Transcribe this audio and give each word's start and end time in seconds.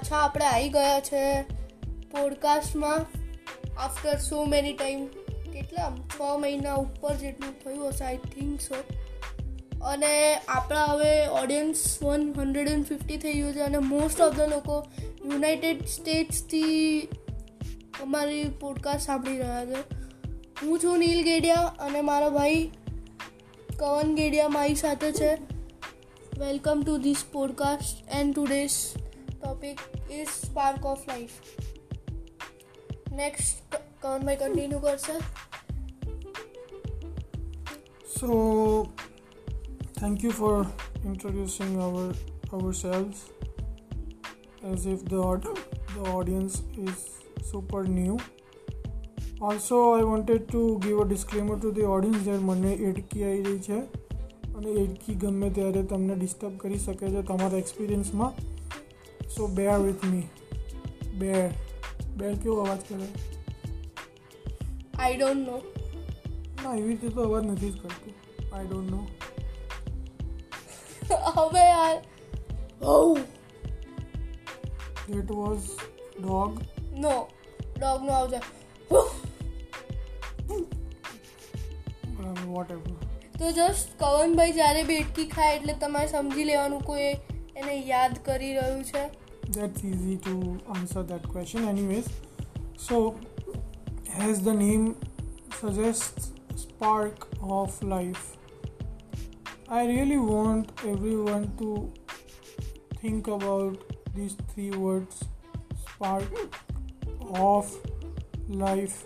પાછા 0.00 0.18
આપણે 0.18 0.44
આવી 0.44 0.68
ગયા 0.68 1.00
છે 1.00 1.42
પોડકાસ્ટમાં 2.10 3.06
આફ્ટર 3.80 4.18
સો 4.18 4.44
મેની 4.44 4.72
ટાઈમ 4.72 5.06
કેટલા 5.52 5.96
છ 5.96 6.20
મહિના 6.38 6.74
ઉપર 6.74 7.14
જેટલું 7.14 7.64
થયું 7.64 7.88
હશે 7.88 8.04
આઈ 8.04 8.16
થિંક 8.16 8.60
સો 8.60 8.74
અને 9.84 10.34
આપણા 10.48 10.84
હવે 10.84 11.28
audience 11.28 12.02
one 12.02 12.32
hundred 12.36 12.68
and 12.68 12.86
fifty 12.86 13.16
થઈ 13.16 13.32
ગયું 13.32 13.54
છે 13.54 13.60
અને 13.60 13.78
મોસ્ટ 13.78 14.20
ઓફ 14.20 14.34
ધ 14.34 14.40
લોકો 14.40 14.86
યુનાઇટેડ 15.32 15.86
સ્ટેટ્સથી 15.86 17.00
અમારી 18.02 18.44
પોડકાસ્ટ 18.60 19.06
સાંભળી 19.06 19.38
રહ્યા 19.38 19.66
છે. 19.66 19.80
હું 20.62 20.78
છું 20.78 20.98
નીલ 20.98 21.24
ગેડિયા 21.24 21.74
અને 21.78 22.00
મારો 22.00 22.30
ભાઈ 22.30 22.70
કવન 23.78 24.14
ગેડિયા 24.14 24.48
મારી 24.48 24.74
સાથે 24.74 25.12
છે. 25.12 25.34
Welcome 26.38 26.82
to 26.86 26.98
this 26.98 27.24
podcast 27.32 28.16
and 28.16 28.34
today's 28.34 28.70
topic 29.42 29.84
is 30.10 30.32
spark 30.36 30.86
of 30.86 31.04
life 31.08 31.36
next 33.12 33.78
કવનભાઈ 34.02 34.36
continue 34.36 34.80
કરશે 34.80 35.16
So, 38.14 38.34
thank 39.94 40.22
you 40.22 40.30
for 40.30 40.66
introducing 41.04 41.70
our 41.80 42.02
ourselves 42.52 43.20
as 44.64 44.84
if 44.86 45.04
the 45.04 45.22
the 45.94 46.04
audience 46.10 46.62
is 46.78 46.98
super 47.42 47.82
new. 47.84 48.18
Also, 49.40 49.94
I 49.94 50.02
wanted 50.02 50.48
to 50.50 50.78
give 50.80 51.00
a 51.00 51.06
disclaimer 51.06 51.58
to 51.58 51.72
the 51.72 51.86
audience 51.86 52.22
that 52.24 52.40
મને 52.40 52.72
એડકી 52.88 53.24
આવી 53.24 53.42
રહી 53.42 53.58
છે 53.60 53.78
અને 54.54 54.70
એડકી 54.82 55.14
ગમે 55.14 55.50
ત્યારે 55.50 55.82
તમને 55.82 56.14
disturb 56.14 56.56
કરી 56.56 56.78
શકે 56.78 57.12
છે 57.14 57.22
તમારા 57.22 57.62
એક્સપિરિયન્સમાં 57.64 58.28
સો 59.36 59.46
બેર 59.46 59.78
વિથ 59.78 60.04
મી 60.04 60.26
બેર 61.14 61.52
બેર 62.16 62.32
કેવો 62.36 62.56
અવાજ 62.64 62.80
કરે 62.88 63.08
આઈ 64.98 65.16
ડોન્ટ 65.16 65.46
નો 65.46 65.56
ના 66.62 66.74
એવી 66.74 66.88
રીતે 66.88 67.08
તો 67.08 67.20
અવાજ 67.22 67.44
નથી 67.44 67.70
જ 67.70 67.76
કરતું 67.76 68.14
આઈ 68.52 68.66
ડોન્ટ 68.66 68.90
નો 68.90 69.00
હવે 71.36 71.64
યાર 71.64 71.96
ઓ 72.82 73.18
it 75.18 75.30
was 75.30 75.68
dog 76.20 76.52
no 76.98 77.14
dog 77.76 78.02
no 78.02 78.12
આવજે 78.12 78.40
વોટ 82.50 82.70
એવર 82.70 82.82
તો 83.38 83.50
જસ્ટ 83.50 83.88
કવનભાઈ 83.98 84.52
જ્યારે 84.52 84.82
બેટકી 84.82 85.26
ખાય 85.26 85.56
એટલે 85.56 85.74
તમારે 85.74 86.08
સમજી 86.08 86.44
લેવાનું 86.44 86.84
કોઈ 86.84 87.10
એને 87.56 87.74
યાદ 87.86 88.18
કરી 88.24 88.54
રહ્યું 88.54 88.82
છે? 88.84 89.02
That's 89.50 89.84
easy 89.84 90.16
to 90.18 90.60
answer 90.76 91.02
that 91.02 91.28
question. 91.28 91.64
Anyways, 91.64 92.08
so 92.76 93.18
as 94.16 94.42
the 94.42 94.54
name 94.54 94.96
suggests, 95.58 96.30
spark 96.54 97.26
of 97.42 97.82
life. 97.82 98.36
I 99.68 99.86
really 99.86 100.18
want 100.18 100.70
everyone 100.86 101.56
to 101.58 101.92
think 103.00 103.26
about 103.26 103.76
these 104.14 104.36
three 104.54 104.70
words 104.70 105.24
spark 105.84 106.24
of 107.34 107.76
life. 108.48 109.04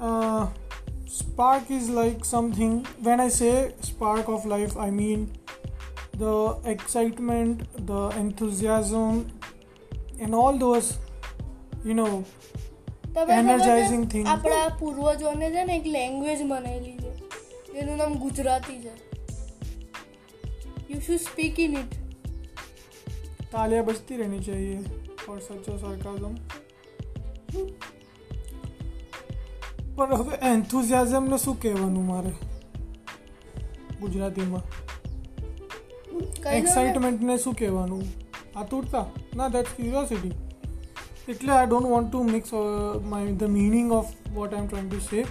Uh, 0.00 0.48
spark 1.06 1.70
is 1.70 1.88
like 1.88 2.24
something, 2.24 2.84
when 3.00 3.20
I 3.20 3.28
say 3.28 3.74
spark 3.80 4.28
of 4.28 4.44
life, 4.46 4.76
I 4.76 4.90
mean 4.90 5.32
the 6.22 6.34
excitement, 6.72 7.62
the 7.88 8.02
enthusiasm, 8.20 9.20
and 10.22 10.34
all 10.40 10.58
those, 10.64 10.90
you 11.86 11.94
know, 12.00 12.10
energising 13.30 14.04
thing 14.08 14.26
આપણા 14.26 14.68
પૂર્વજોને 14.80 15.50
છે 15.50 15.64
ને 15.64 15.76
એક 15.76 15.86
language 15.86 16.42
બનાવેલી 16.48 16.92
છે. 16.92 17.14
જેનું 17.72 17.96
નામ 17.96 18.14
ગુજરાતી 18.14 18.78
છે. 18.80 18.94
You 20.90 21.00
should 21.00 21.16
speak 21.16 21.60
in 21.60 21.72
it 21.72 21.92
તાલિયા 23.52 23.82
બજતી 23.82 24.16
રહેની 24.16 24.40
ચાહીએ 24.40 24.78
ઓર 25.28 25.38
સચ્ચો 25.38 25.76
સરકાઝમ 25.76 26.34
પણ 29.94 30.14
હવે 30.14 30.36
એન્થુઝિયાઝમને 30.52 31.38
શું 31.38 31.60
કહેવાનું 31.62 32.06
મારે? 32.06 32.32
ગુજરાતીમાં. 34.00 34.81
એક્સાઇટમેન્ટને 36.51 37.37
શું 37.37 37.55
કહેવાનું 37.55 38.03
આતુરતા 38.55 39.05
ના 39.35 39.49
દેટ્સ 39.49 39.75
ક્યુરિયોસિટી 39.75 40.33
એટલે 41.29 41.51
I 41.51 41.67
don't 41.67 41.89
want 41.89 42.09
to 42.11 42.23
mix 42.23 42.57
my 43.05 43.31
the 43.33 43.53
meaning 43.59 43.91
of 43.91 44.11
what 44.33 44.53
I 44.53 44.61
am 44.61 44.67
trying 44.67 44.89
to 44.89 44.99
say 44.99 45.25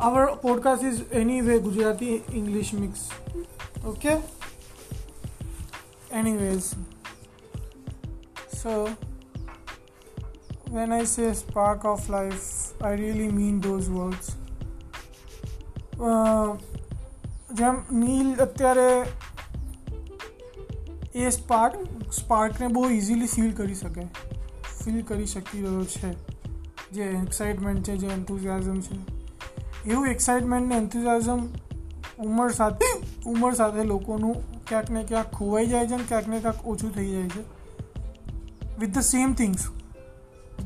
our 0.00 0.36
podcast 0.36 0.82
is 0.82 1.02
anyway 1.12 1.58
Gujarati 1.60 2.22
English 2.32 2.72
mix. 2.72 3.10
Okay? 3.84 4.20
Anyways, 6.10 6.74
so 8.48 8.96
when 10.70 10.92
I 10.92 11.04
say 11.04 11.32
spark 11.34 11.84
of 11.84 12.08
life, 12.08 12.72
I 12.82 12.92
really 12.92 13.28
mean 13.30 13.60
those 13.60 13.90
words. 13.90 14.36
Uh, 16.00 16.56
જેમ 17.52 17.76
નીલ 17.92 18.28
અત્યારે 18.34 18.90
એ 21.15 21.29
spark, 21.29 22.11
સ્પાર્કને 22.11 22.67
બહુ 22.67 22.89
easily 22.89 23.27
feel 23.27 23.51
કરી 23.51 23.75
શકે. 23.75 24.01
Feel 24.83 25.01
કરી 25.01 25.25
શકી 25.25 25.61
રહ્યો 25.61 25.85
છે. 25.85 26.11
જે 26.91 27.03
એક્સાઇટમેન્ટ 27.03 27.83
છે, 27.83 27.97
જે 27.97 28.07
એન્થુઝિયાઝમ 28.07 28.81
છે. 28.81 28.97
એવું 29.89 30.07
એક્સાઇટમેન્ટ 30.07 30.67
ને 30.67 30.75
એન્થુઝિયાઝમ 30.75 31.45
ઉંમર 32.19 32.51
સાથે 32.51 32.85
ઉંમર 33.25 33.53
સાથે 33.53 33.83
લોકોનું 33.83 34.65
ક્યાંક 34.65 34.89
ને 34.89 35.03
ક્યાંક 35.03 35.31
ખોવાઈ 35.31 35.67
જાય 35.67 35.87
છે 35.87 35.95
ને 35.95 36.03
ક્યાંક 36.07 36.27
ને 36.27 36.39
ક્યાંક 36.39 36.67
ઓછું 36.67 36.95
થઈ 36.95 37.11
જાય 37.11 37.29
છે. 37.29 37.43
વિથ 38.79 38.89
ધ 38.89 38.99
સેમ 38.99 39.33
થિંગ્સ 39.33 39.67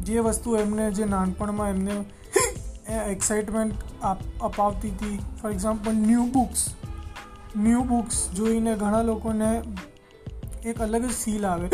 જે 0.03 0.19
વસ્તુ 0.19 0.55
એમને, 0.55 0.91
જે 0.91 1.05
નાનપણમાં 1.05 1.69
એમને 1.69 2.03
એક્સાઇટમેન્ટ 3.11 3.73
અપાવતી 4.41 4.89
હતી. 4.89 5.19
For 5.41 5.51
example 5.51 5.91
new 5.91 6.25
books 6.25 6.66
new 7.57 7.83
books 7.83 8.29
જોઈને 8.29 8.75
ઘણા 8.75 9.01
લોકોને 9.01 9.61
એક 10.66 10.78
અલગ 10.78 11.06
જ 11.06 11.14
ફીલ 11.14 11.46
આવે. 11.46 11.70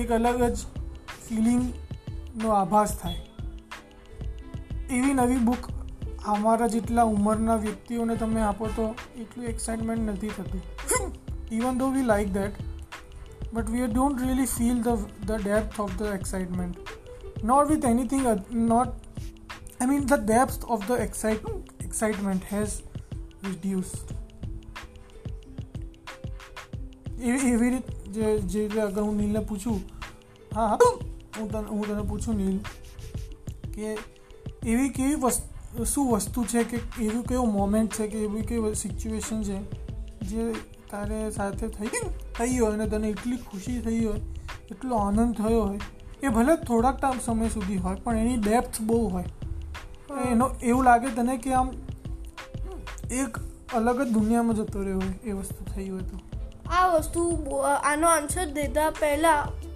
એક 0.00 0.10
અલગ 0.10 0.42
જ 0.42 0.56
ફિલિંગનો 1.28 2.48
આભાસ 2.48 2.98
થાય. 2.98 3.26
એવી 4.90 5.14
નવી 5.14 5.36
બુક 5.36 5.70
અમારા 6.26 6.66
જેટલા 6.66 7.02
ઉંમરના 7.02 7.56
વ્યક્તિઓને 7.56 8.16
તમે 8.16 8.40
આપો 8.40 8.66
તો 8.66 8.94
એટલું 9.18 9.46
એક્સાઇટમેન્ટ 9.46 10.10
નથી 10.10 10.28
થતું. 10.28 10.62
Even 11.52 11.78
though 11.78 11.90
we 11.90 12.02
like 12.02 12.32
that 12.32 12.52
but 13.52 13.70
we 13.70 13.86
don't 13.86 14.22
really 14.22 14.44
feel 14.44 14.82
the 14.82 14.88
the 15.26 15.32
depth 15.32 15.80
of 15.80 15.90
the 15.98 16.02
excitement 16.02 16.76
not 17.44 17.70
with 17.70 17.84
anything 17.84 18.26
not 18.52 18.88
I 19.80 19.86
mean 19.86 20.00
the 20.00 20.12
depth 20.12 20.64
of 20.64 20.88
the 20.88 20.90
excite 20.90 21.38
excitement 21.84 22.42
has 22.52 22.68
reduced 23.44 24.15
એવી 27.22 27.48
એવી 27.50 27.70
રીત 27.70 28.08
જે 28.08 28.38
જે 28.38 28.68
રીતે 28.68 28.80
અગર 28.80 29.02
હું 29.02 29.16
નીલને 29.16 29.38
પૂછું. 29.38 29.80
હા 30.54 30.66
હા. 30.66 30.78
હું 31.38 31.50
તને 31.50 31.60
હું 31.60 31.88
તને 31.88 32.02
પૂછું 32.02 32.36
નીલ 32.36 32.58
કે 33.74 33.98
એવી 34.64 34.88
કેવી 34.88 35.14
વસ્તુ 35.14 35.84
શું 35.84 36.10
વસ્તુ 36.10 36.44
છે 36.44 36.62
કે 36.64 37.04
એવું 37.04 37.24
કેવું 37.24 37.52
મોમેન્ટ 37.52 37.92
છે 37.92 38.08
કે 38.08 38.18
એવી 38.18 38.42
કેવી 38.42 38.74
સિચ્યુએશન 38.74 39.42
છે 39.42 39.56
જે 40.20 40.52
તારે 40.90 41.30
સાથે 41.30 41.68
થઈ 41.68 41.86
થઈ 42.38 42.58
હોય 42.58 42.72
અને 42.72 42.86
તને 42.86 43.08
એટલી 43.08 43.36
ખુશી 43.36 43.80
થઈ 43.80 44.04
હોય 44.04 44.20
એટલો 44.70 44.96
આનંદ 44.96 45.34
થયો 45.34 45.64
હોય 45.64 45.80
એ 46.22 46.28
ભલે 46.28 46.56
થોડાક 46.56 47.00
ટાઈમ 47.00 47.18
સમય 47.24 47.48
સુધી 47.48 47.76
હોય 47.76 47.94
પણ 47.94 48.16
એની 48.16 48.36
ડેપ્થ 48.36 48.80
બહુ 48.80 49.08
હોય. 49.08 49.24
એનો 50.30 50.50
એવું 50.62 50.84
લાગે 50.84 51.06
તને 51.06 51.36
કે 51.36 51.52
આમ 51.52 51.70
એક 53.10 53.38
અલગ 53.74 54.02
જ 54.02 54.08
દુનિયામાં 54.10 54.54
જતો 54.54 54.82
રહ્યો 54.82 54.98
હોય 54.98 55.28
એ 55.28 55.32
વસ્તુ 55.32 55.64
થઈ 55.74 55.88
હોય 55.88 56.00
તો. 56.00 56.18
આ 56.70 56.86
વસ્તુ 56.86 57.50
આનો 57.82 58.08
આન્સર 58.08 58.44
દેતા 58.44 58.90
પહેલાં 58.90 59.66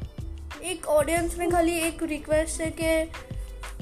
એક 0.60 0.86
ઓડિયન્સને 0.88 1.50
ખાલી 1.50 1.78
એક 1.78 2.02
રિક્વેસ્ટ 2.02 2.60
છે 2.60 2.70
કે 2.70 3.04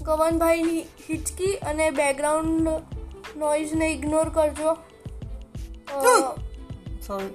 કવનભાઈની 0.05 0.81
હિચકી 0.81 1.55
અને 1.55 1.91
બેકગ્રાઉન્ડ 1.91 2.69
નોઇઝને 3.37 3.87
ઇગ્નોર 3.87 4.29
કરજો. 4.29 4.75
સોરી 7.07 7.35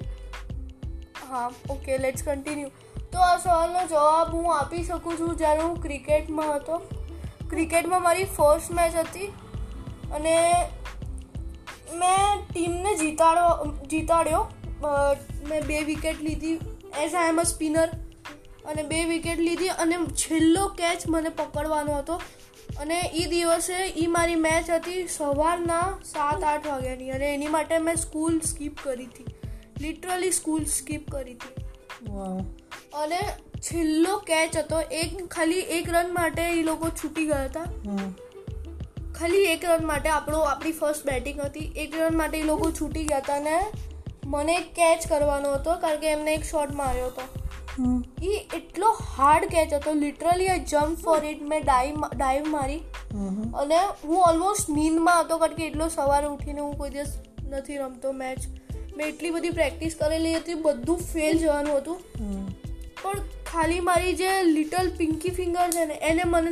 હા 1.30 1.52
ઓકે 1.70 1.98
લેટ્સ 1.98 2.24
કન્ટિન્યુ 2.24 2.70
તો 3.12 3.20
આ 3.20 3.38
સવાલનો 3.38 3.88
જવાબ 3.88 4.34
હું 4.34 4.58
આપી 4.58 4.84
શકું 4.84 5.20
છું 5.20 5.38
જ્યારે 5.38 5.60
હું 5.60 5.82
ક્રિકેટમાં 5.82 6.56
હતો. 6.56 6.78
ક્રિકેટમાં 7.50 8.04
મારી 8.04 8.24
ફર્સ્ટ 8.24 8.72
મેચ 8.72 8.96
હતી 8.96 9.28
અને 10.14 10.54
મેં 11.94 12.54
ટીમને 12.54 12.96
જીતાડો 12.96 13.72
જીતાડ્યો. 13.90 14.40
અ, 14.40 14.63
મેં 15.50 15.68
બે 15.68 15.84
વિકેટ 15.84 16.22
લીધી 16.22 16.60
as 17.04 17.16
I 17.16 17.30
M 17.30 17.40
a 17.40 17.44
spinner 17.44 17.90
અને 18.66 18.84
બે 18.84 19.06
વિકેટ 19.06 19.40
લીધી 19.40 19.68
અને 19.68 19.98
છેલ્લો 20.16 20.68
કેચ 20.68 21.10
મને 21.10 21.30
પકડવાનો 21.30 21.94
હતો. 21.94 22.22
અને 22.80 23.00
એ 23.14 23.26
દિવસે 23.26 23.74
એ 23.74 24.08
મારી 24.08 24.36
મેચ 24.36 24.70
હતી 24.70 25.08
સવારના 25.08 26.00
સાત 26.06 26.44
આઠ 26.44 26.68
વાગ્યાની 26.68 27.12
અને 27.12 27.34
એની 27.34 27.48
માટે 27.48 27.78
મેં 27.78 27.96
સ્કૂલ 27.96 28.40
સ્કીપ 28.40 28.80
કરી 28.84 29.06
હતી. 29.06 29.26
લિટરલી 29.82 30.32
સ્કૂલ 30.32 30.66
સ્કીપ 30.66 31.12
કરી 31.12 31.34
હતી. 31.34 31.56
અને 32.94 33.20
છેલ્લો 33.62 34.18
કેચ 34.18 34.58
હતો. 34.58 34.82
એક 34.82 35.28
ખાલી 35.28 35.60
એક 35.60 35.90
રન 35.90 36.14
માટે 36.14 36.42
એ 36.42 36.64
લોકો 36.64 36.90
છૂટી 36.90 37.26
ગયા 37.26 37.44
હતા. 37.44 37.66
ખાલી 39.20 39.44
એક 39.44 39.66
રન 39.66 39.86
માટે 39.86 40.10
આપણો 40.10 40.40
આપણી 40.40 40.72
ફર્સ્ટ 40.72 41.06
બેટિંગ 41.06 41.42
હતી. 41.42 41.72
એક 41.76 41.96
રન 41.96 42.18
માટે 42.18 42.40
એ 42.40 42.44
લોકો 42.44 42.72
છૂટી 42.72 43.04
ગયા 43.04 43.18
હતા 43.18 43.36
અને 43.36 43.58
મને 44.26 44.60
કેચ 44.76 45.08
કરવાનો 45.10 45.54
હતો 45.54 45.74
કારણ 45.74 46.00
કે 46.00 46.08
એમને 46.08 46.34
એક 46.34 46.44
શોટ 46.44 46.72
માર્યો 46.74 47.06
હતો. 47.06 47.22
એ 48.24 48.34
એટલો 48.54 48.92
હાર્ડ 48.92 49.46
કેચ 49.46 49.74
હતો 49.74 49.94
literally 49.94 50.48
I 50.48 50.60
jump 50.60 50.98
for 51.00 51.26
it 51.26 51.42
મેં 51.42 51.62
ડાઈવ 51.62 51.96
ડાઈવ 52.16 52.48
મારી. 52.48 52.82
અને 53.54 53.78
હું 54.04 54.24
ઓલમોસ્ટ 54.24 54.70
નીંદમાં 54.70 55.22
હતો 55.22 55.38
કારણ 55.38 55.56
કે 55.56 55.68
એટલો 55.68 55.88
સવારે 55.88 56.28
ઉઠીને 56.28 56.62
હું 56.62 56.78
કોઈ 56.78 56.90
દિવસ 56.90 57.14
નથી 57.50 57.78
રમતો 57.78 58.12
મેચ 58.12 58.40
મેં 58.98 59.08
એટલી 59.08 59.30
બધી 59.30 59.50
પ્રેક્ટિસ 59.50 59.96
કરેલી 59.96 60.36
હતી 60.36 60.54
બધું 60.54 61.00
ફેલ 61.14 61.38
જવાનું 61.38 61.78
હતું. 61.78 61.98
પણ 63.04 63.20
ખાલી 63.52 63.80
મારી 63.80 64.14
જે 64.14 64.44
લિટલ 64.44 64.90
પિંકી 64.98 65.30
ફિંગર 65.30 65.70
છે 65.72 65.86
ને 65.86 65.94
એને 65.94 66.24
મને 66.24 66.52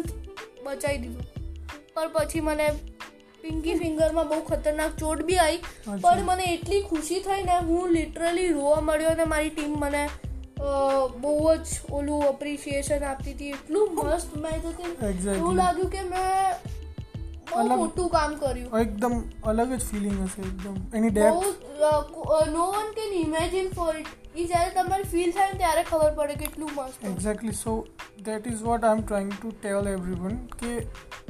બચાવી 0.64 0.98
દીધું. 0.98 1.26
પણ 1.94 2.10
પછી 2.10 2.40
મને 2.40 2.70
પિંકી 3.42 3.76
ફિંગરમાં 3.76 4.28
બહુ 4.28 4.40
ખતરનાક 4.42 4.98
ચોટ 4.98 5.22
બી 5.22 5.38
આવી 5.38 5.62
પણ 6.02 6.24
મને 6.24 6.50
એટલી 6.54 6.82
ખુશી 6.82 7.20
થઈ 7.20 7.44
ને 7.44 7.58
હું 7.62 7.90
લિટરલી 7.90 8.50
રોવા 8.50 8.82
મળ્યો 8.82 9.14
ને 9.14 9.26
મારી 9.26 9.50
ટીમ 9.50 9.78
મને 9.80 10.04
બહુ 11.22 11.34
જ 11.56 11.68
ઓલું 11.92 12.24
એપ્રિશિએશન 12.26 13.04
આપતી 13.04 13.34
હતી. 13.34 13.50
એટલું 13.50 13.96
મસ્ત 13.96 14.38
મેચ 14.38 14.66
હતી 14.66 15.32
એવું 15.32 15.56
લાગ્યું 15.56 15.90
કે 15.90 16.02
મેં 16.02 16.24
અલગ- 17.56 17.78
મોટું 17.78 18.10
કામ 18.10 18.36
કર્યું. 18.36 18.80
એકદમ 18.80 19.16
અલગ 19.44 19.74
જ 19.74 19.84
ફિલિંગ 19.86 20.18
હશે 20.24 20.42
એકદમ. 20.42 20.76
Any 20.94 21.10
depth 21.10 21.46
no 22.52 22.66
one 22.72 22.92
can 22.94 23.14
imagine 23.20 23.70
for 23.70 23.96
it 23.96 24.08
એ 24.36 24.44
જ્યારે 24.46 24.70
તમારે 24.76 25.04
ફીલ 25.06 25.32
થાય 25.32 25.54
ત્યારે 25.54 25.84
ખબર 25.84 26.12
પડે 26.16 26.36
કે 26.36 26.46
એટલું 26.46 26.70
મસ્ત 26.76 27.06
exactly 27.06 27.52
so 27.54 27.74
that 28.26 28.48
is 28.48 28.62
what 28.62 28.86
I 28.86 28.98
am 28.98 29.04
trying 29.04 29.32
to 29.32 29.52
tell 29.62 29.88
everyone 29.88 30.38
કે 30.60 30.72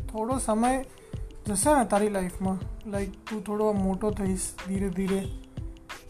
થોડો 0.05 0.37
સમય 0.39 0.73
જશે 1.45 1.75
ને 1.75 1.85
તારી 1.85 2.09
લાઈફમાં? 2.09 2.57
લાઈક 2.89 3.13
તું 3.29 3.43
થોડો 3.43 3.71
મોટો 3.73 4.11
થઈશ 4.11 4.47
ધીરે 4.67 4.89
ધીરે. 4.89 5.21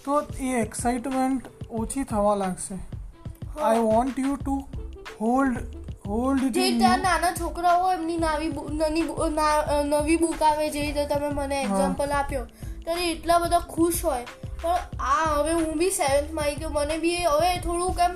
તો 0.06 0.22
એ 0.39 0.50
એક્સાઇટમેન્ટ 0.62 1.48
ઓછી 1.72 2.04
થવા 2.04 2.36
લાગશે. 2.36 2.75
I 3.62 3.80
want 3.80 4.19
you 4.19 4.36
to 4.36 4.56
hold 5.22 5.57
hold 6.07 6.51
જે 6.51 6.78
ત્યાં 6.78 7.00
નાના 7.00 7.31
છોકરાઓ 7.31 7.92
એમની 7.94 8.18
નવી 8.18 8.51
નવી 9.89 10.18
બુક 10.18 10.42
આવે 10.42 10.69
જે 10.69 10.81
રીતે 10.81 11.06
તમે 11.06 11.30
મને 11.30 11.62
એક્ઝામ્પલ 11.62 12.12
આપ્યો. 12.12 12.45
ત્યારે 12.83 13.12
એટલા 13.12 13.39
બધા 13.39 13.60
ખુશ 13.60 14.06
હોય. 14.06 14.25
પણ 14.62 15.00
આ 15.00 15.25
હવે 15.36 15.54
હું 15.54 15.78
બી 15.78 15.89
સેવન્થમાં 15.89 16.45
આવી 16.45 16.56
ગયો 16.56 16.69
મને 16.69 16.98
બી 16.98 17.18
હવે 17.25 17.60
થોડુંક 17.60 18.00
એમ 18.00 18.16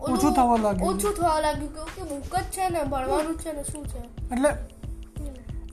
ઓછું 0.00 0.32
થવા 0.32 0.56
લાગ્યું. 0.56 0.90
ઓછું 0.90 1.14
થવા 1.14 1.40
લાગ્યું. 1.40 1.74
કે 1.96 2.02
બુક 2.02 2.36
જ 2.36 2.42
છે 2.42 2.68
ને 2.68 2.82
ભણવાનું 2.82 3.38
છે 3.38 3.52
ને 3.52 3.62
શું 3.62 3.84
છે? 3.86 4.00
એટલે 4.34 4.50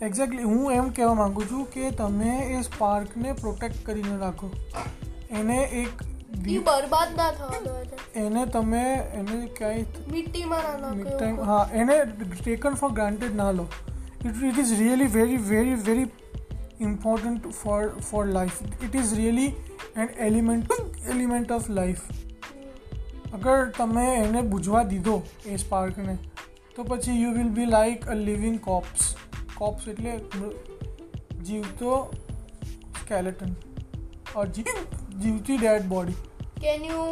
એક્ઝેક્ટલી 0.01 0.44
હું 0.44 0.71
એમ 0.74 0.89
કહેવા 0.89 1.13
માંગુ 1.13 1.42
છું 1.42 1.71
કે 1.71 1.92
તમે 1.92 2.38
એ 2.38 2.62
સ્પાર્કને 2.62 3.33
પ્રોટેક્ટ 3.33 3.86
કરીને 3.86 4.18
રાખો. 4.18 4.51
એને 5.31 5.57
એક 5.63 6.03
બરબાદ 6.63 7.18
ના 7.18 7.31
થવા 7.31 7.83
એને 8.15 8.45
તમે 8.45 8.81
એને 8.94 9.48
ક્યાંય 9.57 9.83
મિટ્ટીમાં 10.12 10.81
ના 10.81 10.94
નાખો 10.94 11.44
હા 11.44 11.69
એને 11.74 12.00
ટેકન 12.44 12.74
ફોર 12.74 12.92
ગ્રાન્ટેડ 12.92 13.36
ના 13.36 13.51
લો. 13.51 13.68
It 14.25 14.44
it 14.44 14.59
is 14.59 14.80
really 14.80 15.07
very 15.07 15.38
very 15.38 15.74
very 15.74 16.07
important 16.81 17.48
for 17.48 17.88
for 17.88 18.25
life 18.25 18.83
it 18.83 18.95
is 18.95 19.13
really 19.13 19.48
and 19.98 20.09
element 20.19 20.71
element 21.09 21.51
of 21.51 21.69
life 21.69 22.01
અગર 23.33 23.69
તમે 23.77 24.15
એને 24.15 24.42
બુજવા 24.42 24.83
દીધો 24.83 25.24
એ 25.45 25.56
સ્પાર્કને 25.56 26.18
તો 26.75 26.83
પછી 26.83 27.21
you 27.24 27.31
will 27.31 27.50
be 27.50 27.65
like 27.65 28.07
a 28.07 28.13
living 28.13 28.59
corpse 28.59 29.15
corpse 29.62 29.88
એટલે 29.88 30.13
જીવતો 31.44 31.92
સ્કેલેટન 33.02 33.54
ઓર 34.36 34.48
જીવતી 35.19 35.58
ડેડ 35.58 35.86
બોડી 35.86 36.18
કેન 36.62 36.86
યુ 36.86 37.06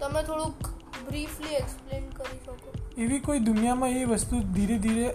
તમે 0.00 0.22
થોડુંક 0.22 0.68
બ્રીફલી 1.08 1.54
એક્સપ્લેન 1.54 2.08
કરી 2.10 2.38
શકો? 2.38 2.72
એવી 2.98 3.20
કોઈ 3.20 3.38
દુનિયામાં 3.40 3.98
એ 3.98 4.04
વસ્તુ 4.04 4.40
ધીરે 4.54 4.78
ધીરે 4.78 5.06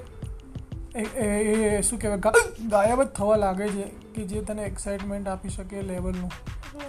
એ- 0.95 1.81
શું 1.81 1.99
કહેવાય? 1.99 2.31
ગાયબ 2.67 3.01
જ 3.03 3.07
થવા 3.13 3.35
લાગે 3.37 3.67
છે 3.69 3.85
કે 4.15 4.25
જે 4.25 4.41
તને 4.43 4.63
એક્સાઇટમેન્ટ 4.63 5.27
આપી 5.27 5.49
શકે 5.49 5.81
લેવલનું 5.81 6.31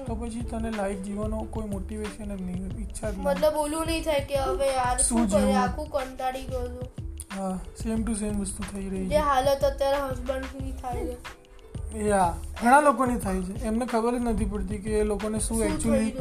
તો 0.07 0.15
પછી 0.15 0.45
તને 0.45 0.71
લાઈફ 0.71 1.03
જીવવાનો 1.03 1.43
કોઈ 1.51 1.69
મોટિવેશન 1.69 2.37
જ 2.37 2.41
નહીં 2.43 2.81
ઈચ્છા 2.81 3.11
જ 3.11 3.17
મતલબ 3.21 3.57
ઓલું 3.59 3.87
નહીં 3.87 4.05
થાય 4.05 4.25
કે 4.25 4.41
હવે 4.45 4.71
યાર 4.73 4.97
શું 5.01 5.29
શું 5.29 5.45
કરે 5.45 5.55
આખું 5.57 5.91
કંટાળી 5.91 6.47
ગયો 6.47 6.67
છું 6.69 7.08
હા 7.37 7.59
સેમ 7.83 8.05
ટુ 8.05 8.15
સેમ 8.15 8.41
વસ્તુ 8.41 8.65
થઈ 8.73 8.89
રહી 8.89 9.07
જે 9.07 9.19
હાલત 9.19 9.65
અત્યારે 9.65 9.97
હસબન્ડની 9.97 10.73
થાય 10.73 11.07
છે. 11.07 11.15
છે 11.15 12.09
યા 12.09 12.37
ઘણા 12.63 12.81
લોકોની 12.81 13.19
થાય 13.19 13.43
છે. 13.43 13.65
એમને 13.65 13.87
ખબર 13.87 14.19
જ 14.19 14.21
નથી 14.23 14.45
પડતી 14.45 14.79
કે 14.79 14.99
એ 14.99 15.03
લોકોને 15.03 15.39
શું 15.39 15.59
શું 15.59 15.67
એકચ્યુઅલી 15.67 16.15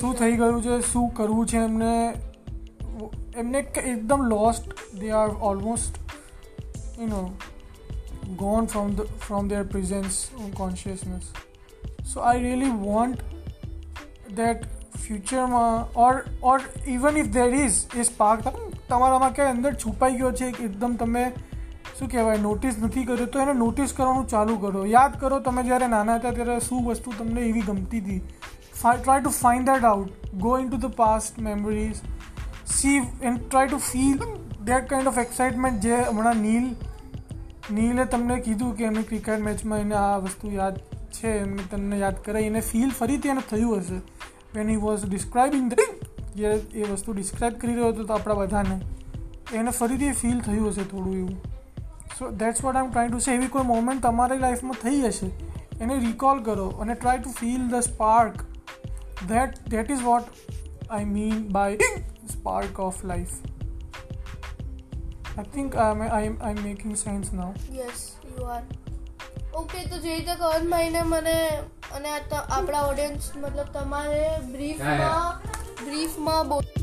શું 0.00 0.14
થઈ 0.14 0.32
ગયું 0.32 0.62
છે 0.62 0.80
શું 0.92 1.14
કરવું 1.14 1.46
છે 1.46 1.56
એમને. 1.56 2.12
એમને 3.36 3.58
એકદમ 3.58 4.22
lost 4.22 4.94
they 4.94 5.10
are 5.10 5.28
almost 5.28 5.96
you 7.00 7.06
know 7.06 7.38
gone 8.36 8.66
from 8.66 8.94
the 8.94 9.00
from 9.00 9.48
their 9.48 9.62
presence 9.62 10.28
consciousness 10.54 11.22
so 12.14 12.20
I 12.20 12.40
really 12.40 12.70
want 12.70 13.18
that 14.30 14.62
ફ્યુચરમાં 14.96 15.98
or 16.00 16.22
or 16.42 16.60
even 16.86 17.16
if 17.16 17.26
there 17.26 17.54
is 17.54 17.86
a 17.96 18.02
spark 18.02 18.46
તમારામાં 18.88 19.34
ક્યાંય 19.34 19.50
અંદર 19.50 19.72
છુપાઈ 19.74 20.16
ગયો 20.16 20.32
છે 20.32 20.48
એકદમ 20.48 20.94
તમે, 20.94 21.24
શું 21.98 22.08
કહેવાય 22.08 22.38
નોટિસ 22.38 22.78
નથી 22.82 23.04
કર્યો? 23.04 23.26
તો 23.26 23.40
એને 23.40 23.54
નોટિસ 23.54 23.92
કરવાનું 23.96 24.28
ચાલુ 24.28 24.56
કરો. 24.56 24.84
યાદ 24.86 25.20
કરો, 25.20 25.40
તમે 25.40 25.62
જ્યારે 25.62 25.86
નાના 25.86 26.14
હતા 26.14 26.30
ત્યારે 26.30 26.60
શું 26.60 26.84
વસ્તુ 26.84 27.14
તમને 27.18 27.40
એવી 27.42 27.60
ગમતી 27.60 28.00
હતી? 28.00 28.20
Try 28.80 29.20
to 29.20 29.30
find 29.30 29.70
that 29.70 29.84
out 29.84 30.34
go 30.34 30.58
in 30.58 30.68
to 30.70 30.78
the 30.78 30.92
past 30.96 31.38
memories 31.38 32.02
see 32.66 32.98
and 33.22 33.40
try 33.48 33.66
to 33.66 33.78
feel 33.86 34.20
that 34.64 34.88
kind 34.90 35.08
of 35.08 35.18
excitement 35.18 35.80
જે 35.80 35.96
હમણાં 35.96 36.36
નીલ, 36.36 36.68
નીલે 37.70 38.04
તમને 38.04 38.36
કીધું 38.40 38.76
કે 38.76 38.84
એમની 38.84 39.02
ક્રિકેટ 39.02 39.40
મેચમાં 39.40 39.78
એને 39.78 39.94
આ 39.94 40.16
વસ્તુ 40.16 40.52
યાદ 40.52 40.78
છે, 41.12 41.38
એમને 41.40 41.64
તમને 41.70 41.98
યાદ 41.98 42.20
કરાવી 42.24 42.46
એને 42.46 42.60
ફીલ 42.60 42.90
ફરીથી 42.90 43.28
એને 43.28 43.42
થયું 43.50 43.78
હશે. 43.78 43.98
When 44.54 44.68
he 44.68 44.76
was 44.76 45.06
describing 45.06 45.66
the 45.70 45.97
જે 46.38 46.54
એ 46.74 46.88
વસ્તુ 46.92 47.12
ડિસ્ક્રાઇબ 47.12 47.60
કરી 47.60 47.74
રહ્યો 47.74 47.92
હતો 47.92 48.04
તો 48.04 48.14
આપણા 48.14 48.38
બધાને 48.42 48.76
એને 49.54 49.70
ફરીથી 49.70 50.12
ફીલ 50.12 50.40
થયું 50.40 50.72
હશે 50.72 50.84
થોડું 50.84 51.16
એવું. 51.16 51.36
So 52.18 52.30
that's 52.42 52.64
what 52.64 52.76
I 52.76 52.88
trying 52.88 53.12
to 53.12 53.20
say 53.20 53.34
એવી 53.34 53.48
કોઈ 53.48 53.66
મોમેન્ટ 53.66 54.06
તમારી 54.06 54.38
લાઈફમાં 54.38 54.80
થઈ 54.82 55.00
હશે 55.02 55.28
એને 55.80 55.98
રિકોલ 55.98 56.42
કરો 56.42 56.68
અને 56.80 56.94
try 56.94 57.18
to 57.18 57.34
feel 57.38 57.68
the 57.68 57.80
spark 57.80 58.42
that 59.28 59.62
that 59.70 59.90
is 59.90 60.02
what 60.02 60.26
I 60.90 61.08
mean 61.12 61.46
by 61.52 61.92
spark 62.32 62.80
of 62.80 63.00
life 63.04 63.38
I 65.36 65.48
think 65.54 65.76
I 65.76 66.10
I 66.10 66.36
I 66.40 66.62
making 66.62 66.96
sense 66.96 67.32
now. 67.32 67.50
Yes 67.72 68.04
you 68.36 68.46
are 68.46 68.62
okay 69.54 69.78
તો 69.84 69.96
જે 69.98 70.14
રીતે 70.14 70.34
કવનભાઈને 70.34 71.02
મને 71.02 71.36
અને 71.96 72.08
આપણા 72.16 72.82
ઓડિયન્સ 72.86 73.30
મતલબ 73.36 73.70
તમારે 73.72 74.24
બ્રીફમાં 74.52 75.47
બ્રીફમાં 75.78 76.48
બોલ 76.48 76.77